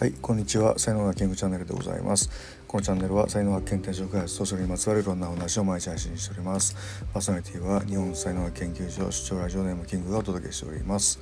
[0.00, 0.78] はいこんにちは。
[0.78, 2.30] 才能学研究チャンネルでございます。
[2.66, 6.74] このチャンネルは才能学検定上開発ソーシャルにまつわるいろんなお話を毎日配信しております。
[7.12, 11.20] パーソナリティは日本才能学研究所出張ラジオネームキングがお届けしております、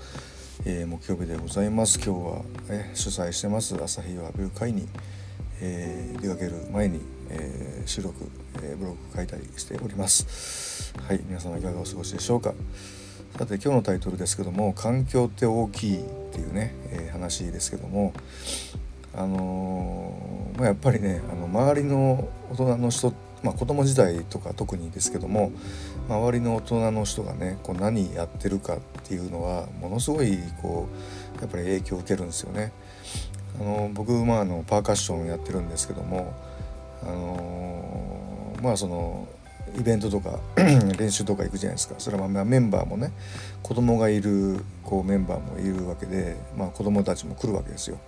[0.65, 1.99] えー、木曜日でございます。
[1.99, 3.75] 今日は、え主催してます。
[3.83, 4.87] 朝日を浴びる会に、
[5.61, 7.01] えー、出かける前に、
[7.31, 8.31] えー、収録、
[8.63, 10.95] えブログ書いたりしております。
[10.97, 12.55] はい皆様いかがお過ごしでしょうか。
[13.37, 18.13] さて今日のタイトルですけども「環境って大きい」っていうね、えー、話ですけども
[19.15, 25.53] あのー、まあ、やっぱりねあの周りの大人の人まあ、子供時代とか特にですけども
[26.09, 30.89] 周りの大人の人がねこう何やってるかっていうのはものすごいこ
[31.39, 32.73] うやっぱり影響を受けるんですよね。
[33.61, 36.35] あの僕、まあ、あのパーカッションやってるんですけども
[37.03, 39.29] あのまあその
[39.79, 40.39] イベントとか
[40.99, 43.13] 練習とか行くじゃないですかそれはまあメンバーもね
[43.63, 47.99] 子供がいるこうメンバーもいるわけで、まあ、子供たちも来るわけですよ。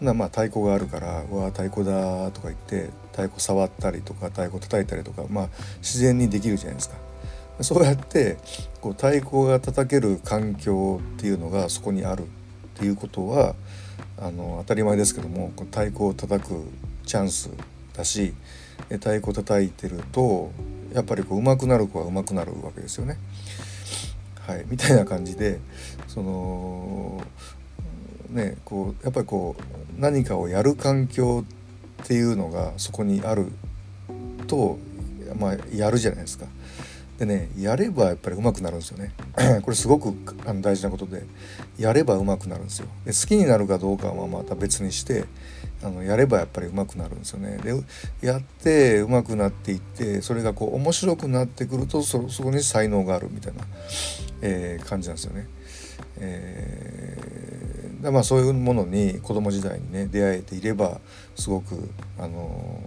[0.00, 6.96] なまあ太鼓があるから「うわ太鼓だ」とか言って太鼓触ったりとか太鼓叩いたりとか、まあ、自然にできるじゃないですか。
[7.60, 8.38] そうやって
[8.80, 12.26] こう太鼓が叩ける環境っていうのがそこにあるっ
[12.74, 13.54] ていうことは
[14.18, 16.64] あの当たり前ですけどもこ太鼓を叩く
[17.06, 17.50] チャンス
[17.94, 18.34] だし
[18.90, 20.50] 太鼓叩いてると
[20.92, 23.16] やっぱりこう上手くなる子は上手くなるわけですよね。
[24.46, 25.60] はい、みたいな感じで
[26.08, 27.22] その
[28.30, 31.44] ねこうやっぱりこう何かをやる環境
[32.02, 33.46] っていうのがそこにある
[34.46, 34.78] と
[35.38, 36.46] まあやるじゃないですか。
[37.18, 39.12] でねやればやっぱり上手くなるんですよね
[39.62, 40.12] これすごく
[40.44, 41.24] あの大事なことで
[41.78, 45.24] やれば上手くなるんですよで好きになるかどうかはまた別にして
[45.84, 53.64] あのやればやっぱり上手くなるんですよねでやって上手くなっていってそれがこう面白くなってくるとそこに才能があるみたいな、
[54.42, 55.48] えー、感じなんですよね。
[56.18, 61.00] えー、まあそういうものに子供時代にね出会えていれば
[61.34, 62.80] すごくあの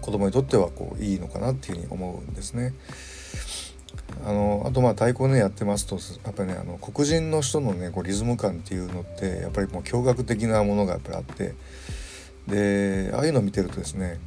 [0.00, 2.72] ー、子供にとってはこういいのかなっていうふうに思うんですね。
[4.24, 11.54] あのあとまあ太鼓ねやってますとやっぱりねあの黒人の人のねこうリズム感っていうのってやっぱりもう驚愕的なものがやっぱりあって
[12.48, 14.18] でああいうのを見てるとですね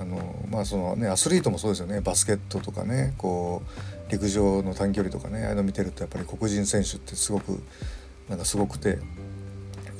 [0.00, 2.00] あのまあそのねアスリートもそうですよね。
[2.00, 3.62] バスケットとかねこ
[4.08, 7.62] う陸上の短距離とかねああいうの見てるとやっぱり黒人選手ってすごく
[8.28, 8.98] なんかすごくて。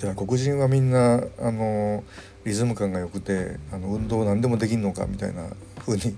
[0.01, 2.03] じゃあ黒人はみんなあの
[2.47, 6.17] リズム感が良くてあの運動何でもできんのかみたいな風に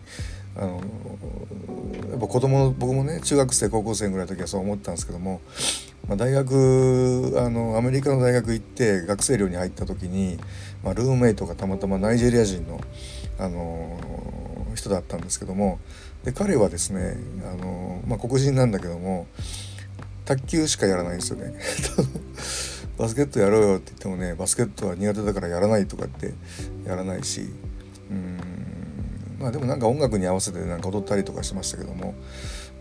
[0.56, 0.82] あの
[2.10, 5.40] やっぱ子供の僕もね中学生高校生ぐらいの時はそう思ったんですけども、
[6.06, 10.38] まあ、大学あのアメリカの大学行って学生寮に入った時に、
[10.84, 12.80] まあ、ルームメイトがたまたまナイジェリア人の
[13.38, 13.98] あの
[14.74, 15.78] 人だったんですけども
[16.24, 17.16] で彼はですね
[17.50, 19.26] あの、まあ、黒人なんだけども
[20.24, 21.54] 卓球しかやらないんですよね。
[22.98, 26.34] バスケットやろうよって言ってもねバスケットは苦手だからやらないとかって
[26.86, 27.48] やらないし
[28.10, 28.51] うん
[29.42, 32.14] まあでもなんか音楽に合わせてなんか踊ったりとかしましたけども、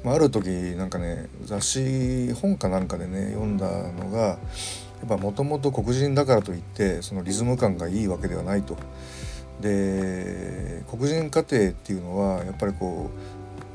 [0.04, 4.38] まあ、ある時なんかね雑誌本かなんかでね読んだのがや
[5.06, 8.78] っぱもともと黒人だからといってそのリズム感がいいわけではないと。
[9.60, 13.12] で黒人家庭っていうのはやっぱりこ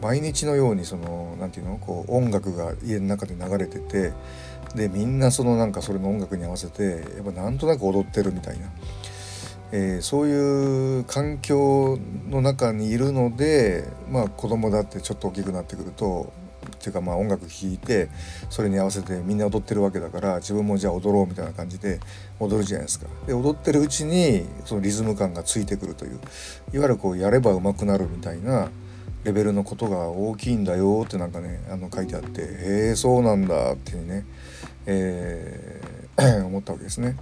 [0.00, 4.12] う毎日のようにその何て言うのこう音楽が家の中で流れてて
[4.75, 8.66] でみんなそのなんかそれの音楽に合わせてやっぱなんとなく踊ってるみたいな。
[9.72, 16.32] えー、そういう環境の中にいるので、まあ、子供だってちょっと大きくなってくると
[16.66, 18.09] っていうかまあ音楽聴いて
[18.50, 22.00] それに合わせてみんな踊ってるわけだから自分もじゃあ踊ろうみたいな感じで
[22.38, 23.06] 踊るじゃないですか。
[23.26, 28.69] で踊ってるうちにそのリズム感がついてくるといういわゆるこうやれば上手くなるみたいな
[29.25, 32.47] レベルのことが大きいんだよってなんかねあの書いてあってへ
[32.93, 34.25] えそうなんだっていうね、
[34.87, 37.16] えー、 思ったわけですね。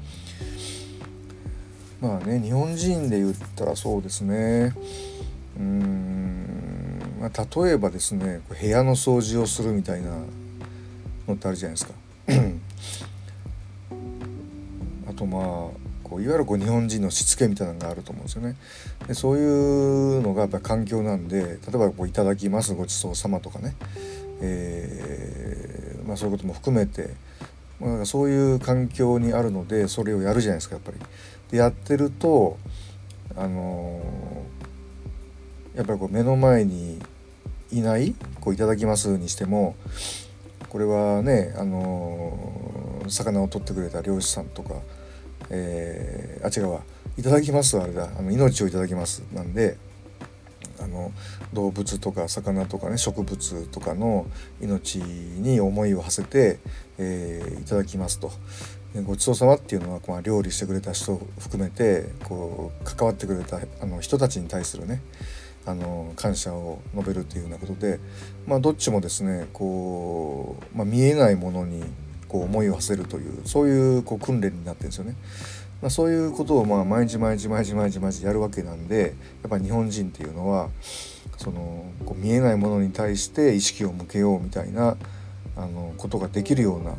[2.05, 4.75] まあね日本人で言ったらそうですね
[5.57, 10.11] うーん、まあ、例えばですね部屋の掃除をするみたいな
[11.27, 11.95] のってあるじゃないですか。
[15.09, 15.43] あとまあ
[16.03, 18.57] こういわゆるこう日本人のしつけみたいなのがあると思うんですよね。
[19.09, 19.47] でそうい
[20.19, 23.75] うのがやっぱ環境なんで例えばこう「いただきますごちそうさま」とかね、
[24.43, 27.15] えーまあ、そういうことも含めて、
[27.81, 30.99] まあ、そういう環境にあるのでそれをやるじゃないですかやっぱり。
[31.51, 32.59] でやってると
[33.37, 37.01] あのー、やっぱりこう目の前に
[37.73, 39.75] いないこういただきますにしても
[40.69, 44.75] これはねあのー、魚を取ってくれた漁師さんとか、
[45.51, 46.83] えー、あ違うわ。
[47.17, 48.09] いただきますあれだ。
[48.19, 49.23] あの命をいただきます。
[49.33, 49.77] なんで
[50.85, 51.13] あの
[51.53, 54.27] 動物とか魚とかね植物とかの
[54.61, 56.59] 命に思いを馳せて、
[56.99, 58.31] えー、いただきますと、
[59.03, 65.03] ごちそうさまっていうのは、まあ、料理してくれた人を含めてこう関わってくれたあの人たちに対するね
[65.67, 67.99] あの感謝を述べるというようなことで、
[68.47, 71.83] まあ、どっちもですねこう、まあ、見えないものに
[72.29, 75.17] こう思いを馳せるというそういうこう訓練になってるんですよね。
[75.85, 80.71] まあ、そういうことをまあ毎日毎日毎日毎日毎日やるわけなんでやっぱ日本人っていうのは
[81.37, 84.97] そのこう見えないものに対して意識を向けようみたいな
[85.55, 86.95] あのことができるような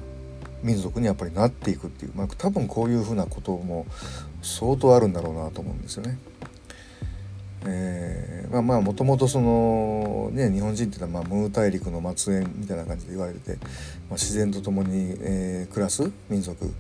[0.62, 3.88] 民族にやっぱりなっていくっていう、まあ、多分こういうふうなことも
[4.44, 6.20] 相当あるんだろうなと思うんですよね。
[7.68, 13.66] えー、まあまあもともとそのね日本人っていうのはまあムー大陸の末裔みたいな感じで言われてて、ま
[14.12, 16.72] あ、自然と共に、えー、暮らす民族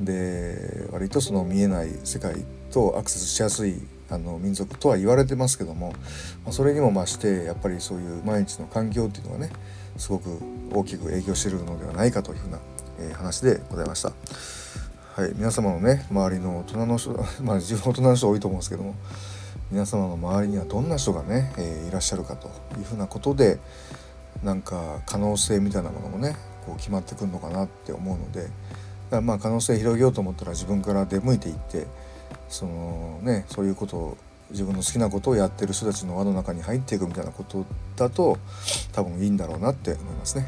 [0.00, 2.34] で割とその見えない世界
[2.72, 5.92] とアクセスしやすいあの民族とは言われてますけども、
[6.44, 9.50] まあ、それにも増してやっぱりそういう毎日の環境っていうのがね
[9.96, 10.40] すごく
[10.72, 12.58] 大きく影響してるのではないかというふうな、
[12.98, 14.12] えー、話でございました。
[15.14, 17.10] はい、皆様のね周りの大人の人
[17.44, 18.96] まあ自分大人の人多いと思うんですけども
[19.74, 22.46] 皆様の周りにはどんな人がね、え、いらっしゃるかと
[22.78, 23.58] いうふうなことで
[24.44, 28.50] なんか可能性みたいなものもねこう決まってくるのかなって思うのでだか
[29.10, 31.88] らまあ可能性広げようと思ったら自分から出向いていって
[32.48, 34.16] そのねそういうことを
[34.52, 37.66] 自分の好きなことをやってる人たちの輪の中に入っていくみたいなこと
[37.96, 38.38] だと
[38.92, 40.46] 多分いいんだろうなって思いますね。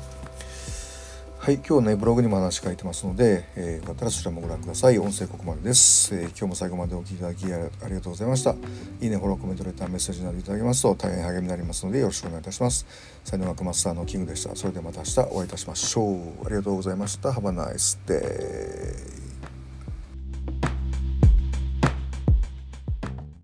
[1.46, 4.98] はい、今日ね、ブログにも話書いてますので、えー、よかったらそちらもご覧ください。
[4.98, 6.12] 音声ここまでです。
[6.12, 8.50] えー、今日も最後までお聴きいただきありがとうございました。
[8.50, 12.84] いいね、フォロー、コメント、レター、メッセージなどいただけますと大変励みになりますのでよろしくお願いいたします。
[13.22, 14.56] 才能学マスターのキングでした。
[14.56, 16.46] それではまた明日お会いいたしましょう。
[16.46, 17.28] ありがとうございました。
[17.28, 19.25] Have a nice day.